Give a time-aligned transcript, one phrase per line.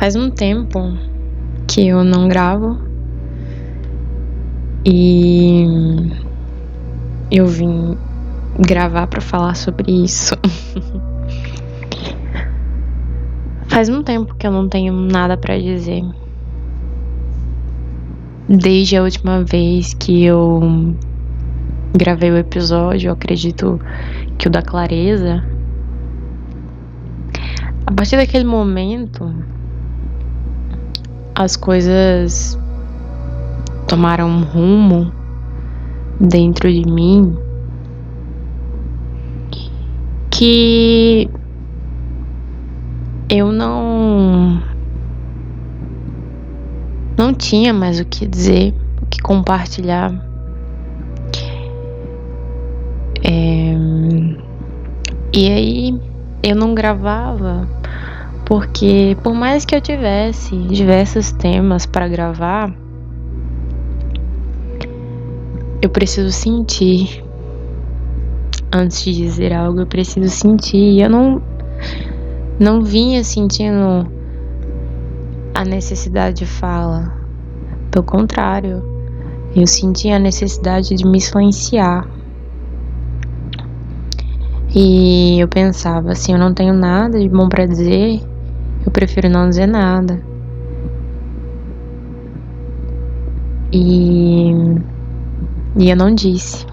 [0.00, 0.96] Faz um tempo
[1.68, 2.78] que eu não gravo
[4.82, 5.66] e
[7.30, 7.98] eu vim
[8.58, 10.34] gravar para falar sobre isso.
[13.68, 16.02] Faz um tempo que eu não tenho nada para dizer.
[18.48, 20.94] Desde a última vez que eu
[21.94, 23.78] gravei o episódio, eu acredito
[24.38, 25.44] que o da clareza.
[27.86, 29.30] A partir daquele momento,
[31.40, 32.58] as coisas
[33.88, 35.10] tomaram um rumo
[36.20, 37.34] dentro de mim
[40.30, 41.30] que
[43.26, 44.62] eu não
[47.16, 50.12] não tinha mais o que dizer, o que compartilhar.
[53.24, 53.74] É,
[55.32, 56.00] e aí
[56.42, 57.66] eu não gravava
[58.50, 62.74] porque por mais que eu tivesse diversos temas para gravar,
[65.80, 67.22] eu preciso sentir.
[68.72, 71.00] Antes de dizer algo, eu preciso sentir.
[71.00, 71.40] Eu não
[72.58, 74.10] não vinha sentindo
[75.54, 77.14] a necessidade de fala.
[77.92, 78.82] Pelo contrário,
[79.54, 82.04] eu sentia a necessidade de me silenciar.
[84.74, 88.20] E eu pensava assim, eu não tenho nada de bom para dizer,
[88.84, 90.20] eu prefiro não dizer nada.
[93.72, 94.52] E
[95.76, 96.66] e eu não disse.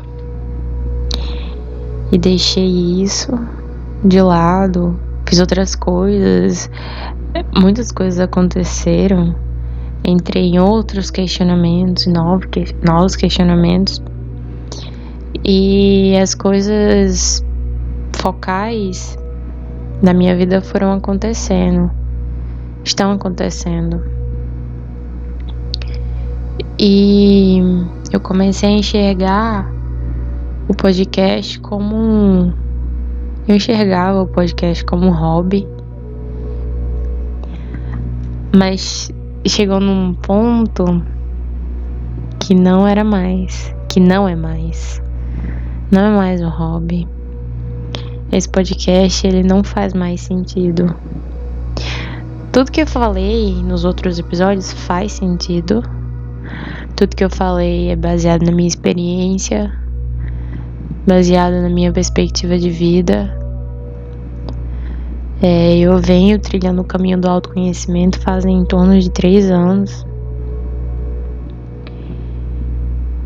[2.11, 3.31] E deixei isso
[4.03, 6.69] de lado, fiz outras coisas,
[7.55, 9.35] muitas coisas aconteceram.
[10.03, 14.01] Entrei em outros questionamentos, novos questionamentos.
[15.43, 17.43] E as coisas
[18.13, 19.17] focais
[20.01, 21.89] da minha vida foram acontecendo,
[22.83, 24.01] estão acontecendo.
[26.79, 27.59] E
[28.13, 29.71] eu comecei a enxergar
[30.67, 32.53] o podcast como um.
[33.47, 35.67] Eu enxergava o podcast como um hobby.
[38.55, 39.11] Mas
[39.47, 41.01] chegou num ponto
[42.39, 43.73] que não era mais.
[43.89, 45.01] Que não é mais.
[45.91, 47.07] Não é mais um hobby.
[48.31, 50.95] Esse podcast ele não faz mais sentido.
[52.51, 55.83] Tudo que eu falei nos outros episódios faz sentido
[56.97, 59.71] tudo que eu falei é baseado na minha experiência,
[61.05, 63.37] baseado na minha perspectiva de vida.
[65.39, 70.07] É, eu venho trilhando o caminho do autoconhecimento fazem em torno de três anos.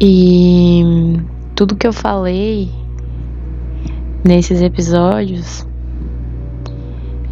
[0.02, 0.84] E
[1.56, 2.70] tudo que eu falei
[4.24, 5.68] nesses episódios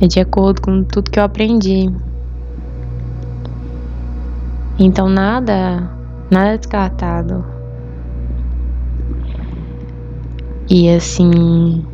[0.01, 1.89] é de acordo com tudo que eu aprendi.
[4.79, 7.43] Então nada nada descartado.
[10.69, 11.85] E assim.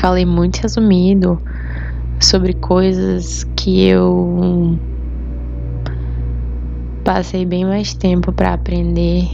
[0.00, 1.40] Falei muito resumido
[2.20, 4.78] sobre coisas que eu
[7.02, 9.24] passei bem mais tempo para aprender,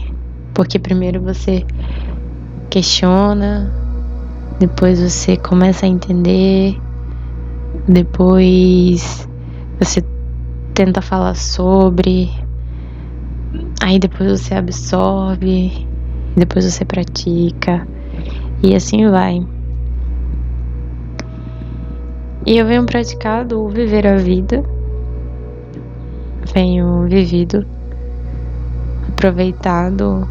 [0.53, 1.65] porque primeiro você
[2.71, 3.69] questiona,
[4.57, 6.79] depois você começa a entender,
[7.85, 9.27] depois
[9.77, 10.01] você
[10.73, 12.31] tenta falar sobre,
[13.81, 15.85] aí depois você absorve,
[16.37, 17.85] depois você pratica,
[18.63, 19.45] e assim vai.
[22.45, 24.63] E eu venho praticado o viver a vida,
[26.53, 27.65] venho vivido,
[29.09, 30.25] aproveitado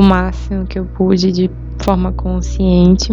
[0.00, 3.12] o máximo que eu pude de forma consciente.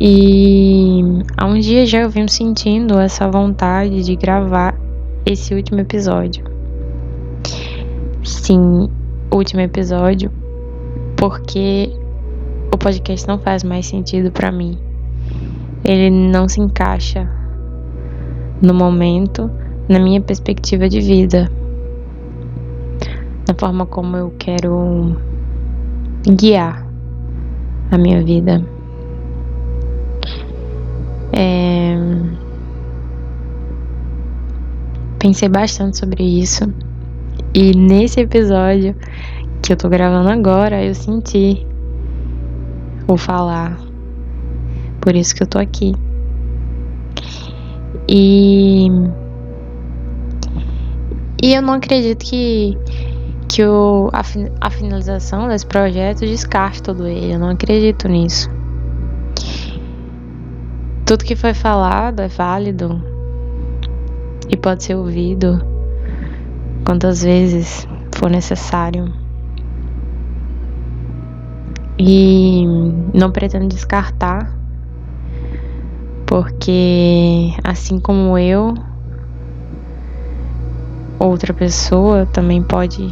[0.00, 1.02] E
[1.36, 4.78] há uns dias já eu venho sentindo essa vontade de gravar
[5.26, 6.44] esse último episódio.
[8.22, 8.88] Sim,
[9.32, 10.30] último episódio,
[11.16, 11.90] porque
[12.72, 14.78] o podcast não faz mais sentido para mim.
[15.84, 17.28] Ele não se encaixa
[18.62, 19.50] no momento,
[19.88, 21.50] na minha perspectiva de vida,
[23.48, 25.16] na forma como eu quero
[26.36, 26.86] guiar
[27.90, 28.62] a minha vida.
[31.32, 31.96] É...
[35.18, 36.72] Pensei bastante sobre isso.
[37.54, 38.94] E nesse episódio
[39.62, 41.66] que eu tô gravando agora, eu senti
[43.08, 43.78] o falar.
[45.00, 45.94] Por isso que eu tô aqui.
[48.08, 48.88] E.
[51.42, 52.76] E eu não acredito que,
[53.58, 54.22] que o, a,
[54.60, 57.34] a finalização desse projeto descarte todo ele.
[57.34, 58.48] Eu não acredito nisso.
[61.04, 63.02] tudo que foi falado é válido
[64.48, 65.60] e pode ser ouvido
[66.86, 67.84] quantas vezes
[68.14, 69.12] for necessário.
[71.98, 72.64] E
[73.12, 74.56] não pretendo descartar,
[76.24, 78.72] porque assim como eu,
[81.18, 83.02] outra pessoa também pode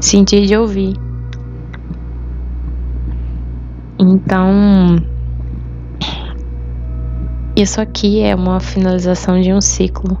[0.00, 0.94] sentir de ouvir.
[3.98, 4.96] Então,
[7.56, 10.18] isso aqui é uma finalização de um ciclo.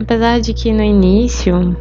[0.00, 1.74] Apesar de que no início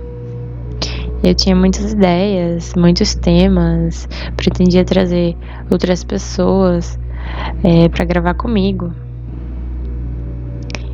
[1.21, 4.07] eu tinha muitas ideias, muitos temas,
[4.37, 5.35] pretendia trazer
[5.69, 6.97] outras pessoas
[7.63, 8.93] é, para gravar comigo.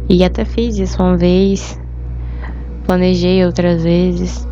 [0.08, 1.80] E até fiz isso uma vez,
[2.90, 4.48] planejei outras vezes.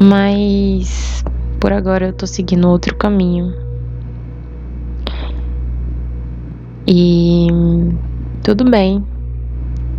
[0.00, 1.24] Mas
[1.58, 3.52] por agora eu tô seguindo outro caminho.
[6.86, 7.48] E
[8.44, 9.04] tudo bem.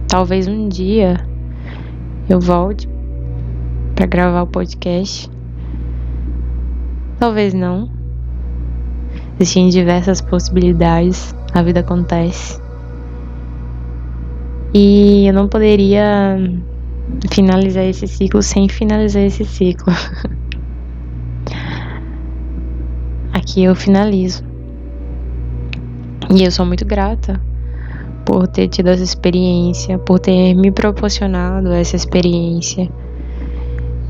[0.07, 1.17] Talvez um dia
[2.29, 2.87] eu volte
[3.93, 5.29] para gravar o podcast.
[7.19, 7.91] Talvez não.
[9.37, 12.70] Existem diversas possibilidades, a vida acontece.
[14.73, 16.37] E eu não poderia
[17.29, 19.93] finalizar esse ciclo sem finalizar esse ciclo.
[23.33, 24.43] Aqui eu finalizo.
[26.33, 27.41] E eu sou muito grata
[28.25, 32.89] por ter tido essa experiência, por ter me proporcionado essa experiência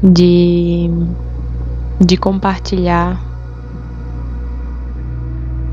[0.04, 0.90] de,
[2.00, 3.19] de compartilhar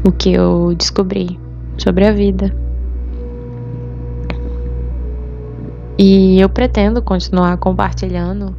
[0.03, 1.39] o que eu descobri
[1.77, 2.68] sobre a vida.
[5.99, 8.55] E eu pretendo continuar compartilhando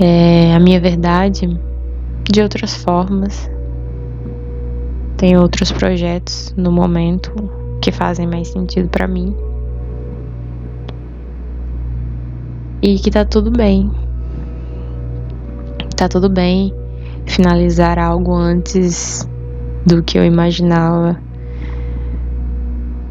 [0.00, 1.46] é, a minha verdade
[2.24, 3.50] de outras formas.
[5.18, 7.30] Tem outros projetos no momento
[7.82, 9.36] que fazem mais sentido para mim.
[12.80, 13.90] E que tá tudo bem.
[15.94, 16.72] Tá tudo bem
[17.26, 19.28] finalizar algo antes
[19.86, 21.18] do que eu imaginava.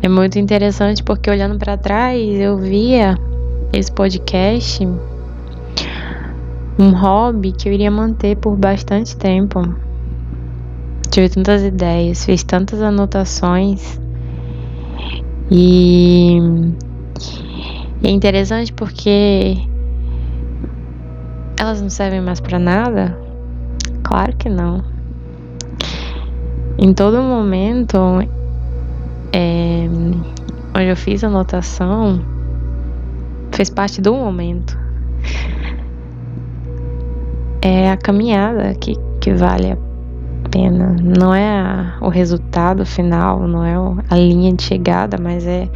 [0.04, 3.16] É muito interessante porque olhando para trás eu via
[3.72, 4.84] esse podcast
[6.80, 9.62] um hobby que eu iria manter por bastante tempo.
[11.12, 14.00] Tive tantas ideias, fiz tantas anotações
[15.52, 16.40] e
[18.04, 19.56] é interessante porque
[21.60, 23.16] elas não servem mais para nada?
[24.02, 24.84] Claro que não.
[26.80, 27.98] Em todo momento
[29.34, 29.88] é,
[30.76, 32.22] onde eu fiz a anotação
[33.52, 34.78] fez parte do momento.
[37.62, 39.78] É a caminhada que, que vale a
[40.50, 40.96] pena.
[41.00, 43.76] Não é a, o resultado final, não é
[44.10, 45.70] a linha de chegada, mas é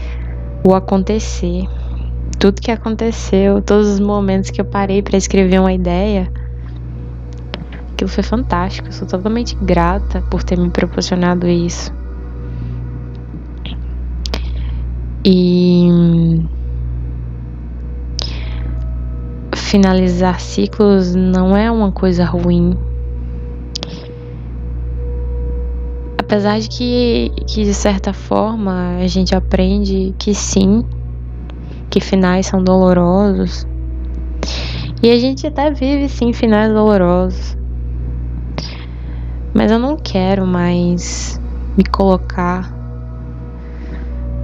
[0.64, 1.68] o acontecer.
[2.40, 6.32] Tudo que aconteceu, todos os momentos que eu parei para escrever uma ideia,
[7.94, 8.88] aquilo foi fantástico.
[8.88, 11.94] Eu sou totalmente grata por ter me proporcionado isso.
[15.28, 15.90] E
[19.56, 22.78] finalizar ciclos não é uma coisa ruim.
[26.20, 30.86] Apesar de que, que de certa forma a gente aprende que sim,
[31.90, 33.66] que finais são dolorosos.
[35.02, 37.58] E a gente até vive sim finais dolorosos.
[39.56, 41.42] Mas eu não quero mais
[41.76, 42.75] me colocar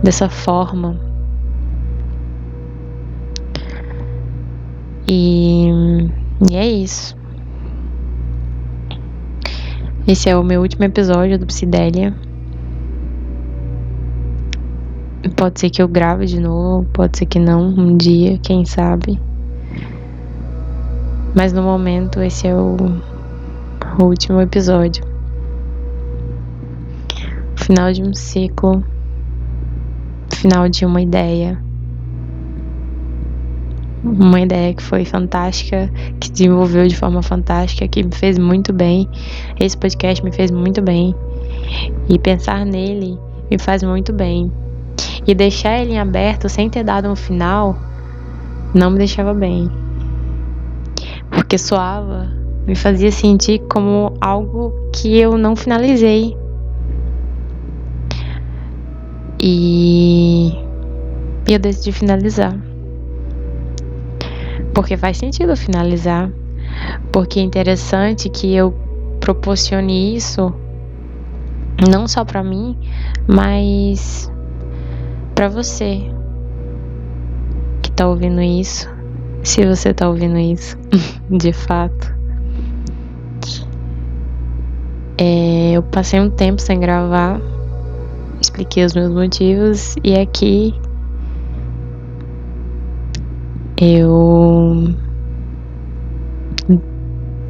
[0.03, 0.99] dessa forma.
[5.07, 5.69] E,
[6.49, 7.15] e é isso.
[10.07, 12.15] Esse é o meu último episódio do Psidélia.
[15.35, 19.19] Pode ser que eu grave de novo, pode ser que não, um dia, quem sabe.
[21.35, 22.77] Mas no momento esse é o,
[23.99, 25.03] o último episódio.
[27.55, 28.83] Final de um ciclo.
[30.41, 31.61] Final de uma ideia
[34.03, 35.87] uma ideia que foi fantástica,
[36.19, 39.07] que desenvolveu de forma fantástica, que me fez muito bem.
[39.59, 41.13] Esse podcast me fez muito bem.
[42.09, 43.19] E pensar nele
[43.51, 44.51] me faz muito bem.
[45.27, 47.77] E deixar ele em aberto sem ter dado um final
[48.73, 49.69] não me deixava bem.
[51.29, 52.27] Porque soava,
[52.65, 56.35] me fazia sentir como algo que eu não finalizei.
[59.43, 60.53] E
[61.47, 62.55] eu decidi finalizar.
[64.73, 66.31] Porque faz sentido finalizar.
[67.11, 68.71] Porque é interessante que eu
[69.19, 70.53] proporcione isso
[71.89, 72.77] Não só para mim,
[73.27, 74.31] mas
[75.33, 76.01] para você
[77.81, 78.87] que tá ouvindo isso,
[79.43, 80.77] se você tá ouvindo isso,
[81.29, 82.13] de fato.
[85.17, 87.41] É, eu passei um tempo sem gravar,
[88.61, 90.73] expliquei os meus motivos e aqui
[93.77, 94.93] eu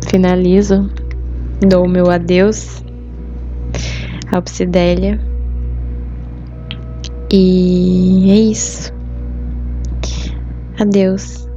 [0.10, 0.90] finalizo,
[1.68, 2.82] dou o meu adeus
[4.32, 5.20] à Psidélia.
[7.30, 8.94] E é isso.
[10.80, 11.51] Adeus.